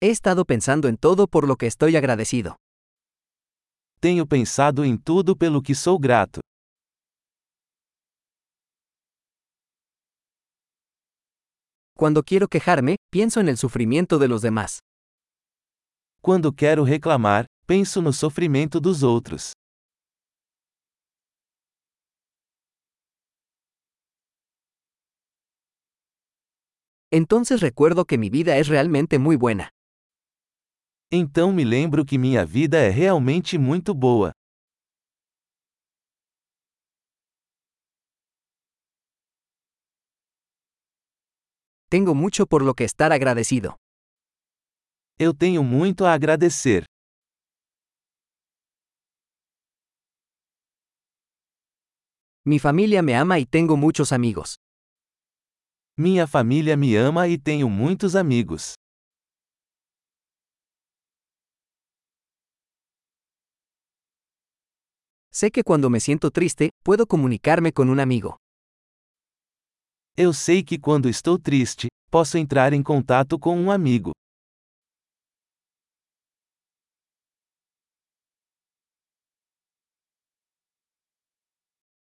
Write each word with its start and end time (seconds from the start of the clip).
He 0.00 0.10
estado 0.10 0.44
pensando 0.44 0.86
en 0.86 0.96
todo 0.96 1.26
por 1.26 1.48
lo 1.48 1.56
que 1.56 1.66
estoy 1.66 1.96
agradecido. 1.96 2.54
Tenho 4.00 4.26
pensado 4.26 4.84
em 4.84 4.96
tudo 4.96 5.34
pelo 5.34 5.60
que 5.60 5.74
sou 5.74 5.98
grato. 5.98 6.38
Cuando 11.96 12.22
quiero 12.22 12.46
quejarme, 12.46 12.94
pienso 13.10 13.40
en 13.40 13.48
el 13.48 13.56
sufrimiento 13.56 14.20
de 14.20 14.28
los 14.28 14.40
demás. 14.40 14.78
Quando 16.22 16.52
quero 16.52 16.84
reclamar, 16.84 17.46
penso 17.66 18.00
no 18.00 18.12
sofrimento 18.12 18.78
dos 18.78 19.02
outros. 19.02 19.52
Entonces 27.10 27.60
recuerdo 27.60 28.04
que 28.04 28.16
mi 28.16 28.30
vida 28.30 28.58
es 28.58 28.68
realmente 28.68 29.18
muy 29.18 29.34
buena. 29.34 29.70
Então 31.10 31.54
me 31.54 31.64
lembro 31.64 32.04
que 32.04 32.18
minha 32.18 32.44
vida 32.44 32.76
é 32.76 32.90
realmente 32.90 33.56
muito 33.56 33.94
boa. 33.94 34.30
Tengo 41.88 42.14
mucho 42.14 42.46
por 42.46 42.62
lo 42.62 42.74
que 42.74 42.84
estar 42.84 43.10
agradecido. 43.10 43.74
Eu 45.18 45.32
tenho 45.32 45.64
muito 45.64 46.04
a 46.04 46.12
agradecer. 46.12 46.84
Mi 52.44 52.58
familia 52.58 53.02
me 53.02 53.14
ama 53.14 53.38
y 53.38 53.46
tengo 53.46 53.78
muchos 53.78 54.12
amigos. 54.12 54.56
Minha 55.96 56.26
família 56.26 56.76
me 56.76 56.94
ama 56.96 57.28
e 57.28 57.38
tenho 57.38 57.68
muitos 57.70 58.14
amigos. 58.14 58.74
Sé 65.40 65.52
que 65.52 65.62
cuando 65.62 65.88
me 65.88 66.00
siento 66.00 66.32
triste, 66.32 66.70
puedo 66.82 67.06
comunicarme 67.06 67.72
con 67.72 67.90
un 67.90 68.00
amigo. 68.00 68.38
Eu 70.16 70.32
sei 70.32 70.64
que 70.64 70.80
quando 70.80 71.08
estou 71.08 71.38
triste, 71.38 71.86
posso 72.10 72.36
entrar 72.36 72.72
em 72.72 72.82
contato 72.82 73.38
com 73.38 73.56
um 73.56 73.70
amigo. 73.70 74.10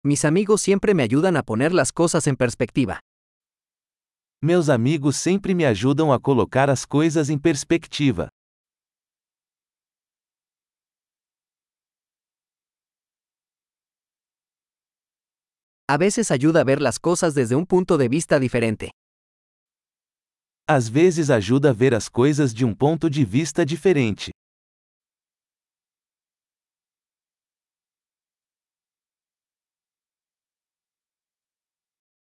Mis 0.01 0.23
amigos 0.23 0.61
siempre 0.61 0.93
me 0.93 1.03
ayudan 1.03 1.35
a 1.35 1.43
poner 1.43 1.73
las 1.73 1.91
cosas 1.91 2.27
en 2.27 2.37
perspectiva. 2.37 3.01
Meus 4.41 4.69
amigos 4.69 5.17
sempre 5.17 5.53
me 5.53 5.65
ajudam 5.65 6.13
a 6.13 6.21
colocar 6.21 6.69
as 6.69 6.85
coisas 6.85 7.29
em 7.29 7.37
perspectiva. 7.37 8.29
A 15.87 15.97
veces 15.97 16.31
ayuda 16.31 16.61
a 16.61 16.63
ver 16.63 16.81
las 16.81 16.97
cosas 16.97 17.35
desde 17.35 17.55
un 17.55 17.67
punto 17.67 17.95
de 17.99 18.09
vista 18.09 18.39
diferente. 18.39 18.89
Às 20.67 20.89
vezes 20.89 21.29
ajuda 21.29 21.69
a 21.69 21.73
ver 21.73 21.93
as 21.93 22.09
coisas 22.09 22.55
de 22.55 22.65
um 22.65 22.73
ponto 22.73 23.07
de 23.07 23.23
vista 23.23 23.63
diferente. 23.63 24.31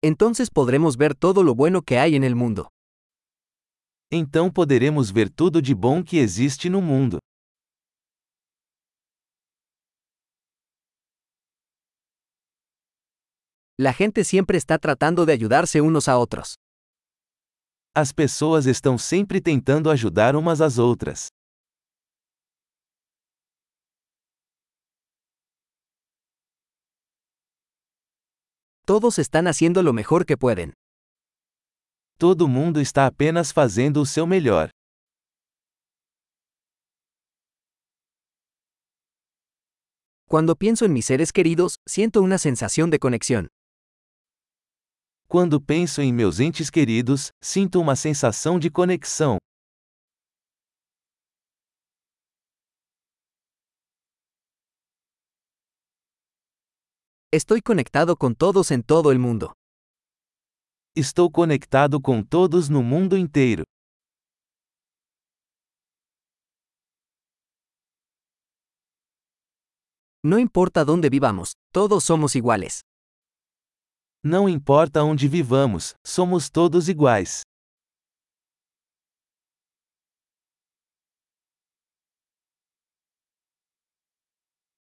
Entonces 0.03 0.51
podremos 0.51 0.95
ver 0.95 1.15
todo 1.15 1.41
lo 1.41 1.55
bueno 1.55 1.81
que 1.81 1.97
hay 1.97 2.15
en 2.15 2.23
el 2.23 2.35
mundo. 2.35 2.67
Então 4.11 4.51
poderemos 4.51 5.09
ver 5.09 5.27
tudo 5.27 5.59
de 5.59 5.73
bom 5.73 6.03
que 6.03 6.19
existe 6.19 6.69
no 6.69 6.83
mundo. 6.83 7.17
La 13.77 13.91
gente 13.91 14.23
siempre 14.23 14.57
está 14.57 14.77
tratando 14.77 15.25
de 15.25 15.33
ayudarse 15.33 15.81
unos 15.81 16.07
a 16.07 16.17
otros. 16.17 16.55
As 17.93 18.13
pessoas 18.13 18.65
estão 18.67 18.97
sempre 18.97 19.41
tentando 19.41 19.91
ajudar 19.91 20.37
umas 20.37 20.61
às 20.61 20.77
outras. 20.79 21.27
Todos 28.85 29.19
están 29.19 29.47
haciendo 29.47 29.83
lo 29.83 29.91
mejor 29.91 30.25
que 30.25 30.37
pueden. 30.37 30.73
Todo 32.17 32.47
mundo 32.47 32.79
está 32.79 33.05
apenas 33.07 33.51
fazendo 33.51 33.99
o 34.01 34.05
seu 34.05 34.25
melhor. 34.25 34.69
Cuando 40.29 40.55
pienso 40.55 40.85
en 40.85 40.93
mis 40.93 41.05
seres 41.05 41.33
queridos, 41.33 41.75
siento 41.85 42.21
una 42.21 42.37
sensación 42.37 42.89
de 42.89 42.99
conexión. 42.99 43.49
Quando 45.27 45.59
penso 45.59 46.01
em 46.01 46.13
meus 46.13 46.39
entes 46.39 46.69
queridos, 46.69 47.31
sinto 47.41 47.81
uma 47.81 47.95
sensação 47.95 48.59
de 48.59 48.69
conexão. 48.69 49.37
Estoy 57.31 57.61
conectado 57.61 58.15
con 58.15 58.35
todos 58.35 58.71
en 58.71 58.81
todo 58.83 59.11
el 59.11 59.19
mundo. 59.19 59.51
Estou 60.95 61.29
conectado 61.29 61.99
com 61.99 62.23
todos 62.23 62.69
no 62.69 62.81
mundo 62.81 63.17
inteiro. 63.17 63.63
No 70.23 70.39
importa 70.39 70.85
dónde 70.85 71.09
vivamos, 71.09 71.53
todos 71.73 72.05
somos 72.05 72.35
iguales. 72.35 72.81
Não 74.27 74.49
importa 74.49 75.03
onde 75.03 75.27
vivamos, 75.27 75.93
somos 76.03 76.49
todos 76.49 76.89
iguais. 76.89 77.43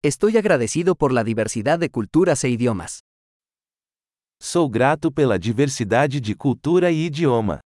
Estoy 0.01 0.39
agradecido 0.39 0.95
por 0.95 1.11
la 1.13 1.25
diversidad 1.25 1.77
de 1.77 1.91
culturas 1.91 2.45
e 2.45 2.51
idiomas. 2.51 3.01
Sou 4.41 4.71
grato 4.71 5.11
pela 5.11 5.37
diversidade 5.41 6.21
de 6.21 6.37
cultura 6.37 6.93
e 6.93 6.95
idioma. 6.95 7.59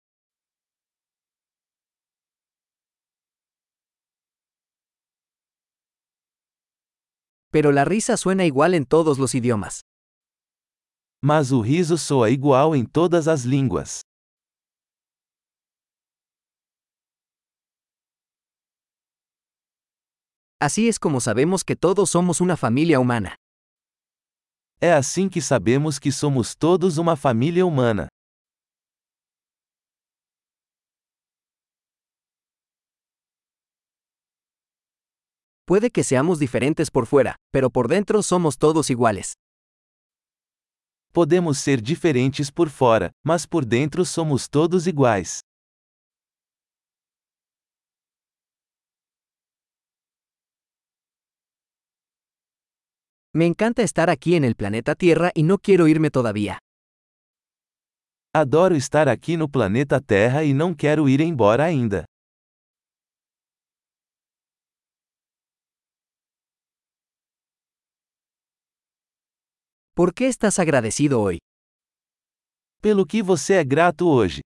Pero 7.52 7.74
la 7.74 7.84
risa 7.84 8.16
suena 8.16 8.46
igual 8.46 8.76
en 8.76 8.86
todos 8.86 9.20
los 9.20 9.36
idiomas. 9.36 9.82
Mas 11.22 11.52
o 11.52 11.60
riso 11.60 11.98
soa 11.98 12.30
igual 12.30 12.74
em 12.74 12.86
todas 12.86 13.28
as 13.28 13.44
línguas. 13.44 14.00
Así 20.62 20.88
es 20.88 20.98
como 20.98 21.20
sabemos 21.20 21.64
que 21.64 21.76
todos 21.76 22.10
somos 22.10 22.42
una 22.42 22.56
familia 22.56 23.00
humana. 23.00 23.36
É 24.82 24.94
assim 24.94 25.28
que 25.28 25.42
sabemos 25.42 26.00
que 26.00 26.12
somos 26.12 26.56
todos 26.56 26.98
uma 26.98 27.18
família 27.18 27.66
humana. 27.66 28.08
Puede 35.66 35.92
que 35.92 36.04
seamos 36.04 36.40
diferentes 36.40 36.90
por 36.90 37.06
fuera, 37.06 37.36
pero 37.52 37.70
por 37.70 37.88
dentro 37.88 38.24
somos 38.24 38.58
todos 38.58 38.90
iguales. 38.90 39.34
Podemos 41.12 41.58
ser 41.58 41.82
diferentes 41.82 42.52
por 42.52 42.70
fora, 42.70 43.10
mas 43.24 43.46
por 43.46 43.66
dentro 43.66 44.06
somos 44.06 44.48
todos 44.48 44.86
iguais. 44.86 45.40
Me 53.34 53.46
encanta 53.46 53.84
estar 53.84 54.10
aquí 54.10 54.36
en 54.36 54.44
el 54.44 54.56
planeta 54.56 54.96
Tierra 54.96 55.32
y 55.36 55.44
no 55.44 55.60
quiero 55.60 55.88
irme 55.88 56.10
todavía. 56.10 56.60
Adoro 58.34 58.76
estar 58.76 59.08
aqui 59.08 59.38
no 59.38 59.48
planeta 59.48 60.00
Terra 60.00 60.44
e 60.44 60.54
não 60.54 60.74
quero 60.76 61.08
ir 61.10 61.22
embora 61.22 61.64
ainda. 61.64 62.06
¿Por 70.00 70.14
qué 70.14 70.30
estás 70.30 70.60
agradecido 70.60 71.20
hoy? 71.20 71.40
Pelo 72.82 73.06
que 73.06 73.22
você 73.22 73.56
é 73.56 73.66
grato 73.66 74.08
hoje? 74.08 74.40